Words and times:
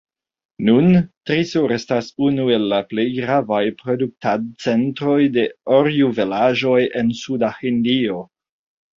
Nun 0.67 0.85
Trissur 1.29 1.73
estas 1.73 2.07
unu 2.27 2.45
el 2.53 2.63
la 2.71 2.79
plej 2.93 3.03
gravaj 3.17 3.59
produktadcentroj 3.81 5.17
de 5.35 5.43
orjuvelaĵoj 5.81 6.79
en 7.03 7.13
Suda 7.21 7.51
Hindio. 7.59 8.17